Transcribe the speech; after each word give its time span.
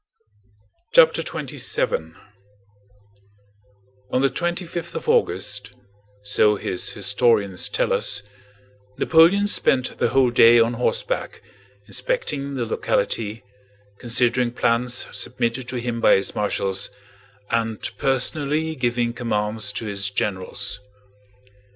CHAPTER 0.95 1.21
XXVII 1.21 2.13
On 4.09 4.21
the 4.23 4.31
twenty 4.31 4.65
fifth 4.65 4.95
of 4.95 5.07
August, 5.07 5.73
so 6.23 6.55
his 6.55 6.89
historians 6.93 7.69
tell 7.69 7.93
us, 7.93 8.23
Napoleon 8.97 9.45
spent 9.45 9.99
the 9.99 10.07
whole 10.09 10.31
day 10.31 10.57
on 10.59 10.73
horseback 10.73 11.43
inspecting 11.87 12.55
the 12.55 12.65
locality, 12.65 13.43
considering 13.99 14.49
plans 14.49 15.05
submitted 15.11 15.67
to 15.69 15.75
him 15.75 16.01
by 16.01 16.15
his 16.15 16.33
marshals, 16.33 16.89
and 17.51 17.87
personally 17.99 18.73
giving 18.75 19.13
commands 19.13 19.71
to 19.73 19.85
his 19.85 20.09
generals. 20.09 20.79